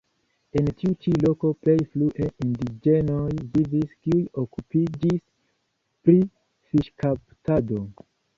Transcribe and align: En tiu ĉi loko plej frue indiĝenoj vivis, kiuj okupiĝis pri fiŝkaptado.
En 0.59 0.69
tiu 0.77 0.93
ĉi 1.05 1.11
loko 1.23 1.51
plej 1.65 1.75
frue 1.91 2.25
indiĝenoj 2.45 3.27
vivis, 3.57 3.93
kiuj 4.07 4.23
okupiĝis 4.45 5.21
pri 5.21 6.17
fiŝkaptado. 6.73 7.81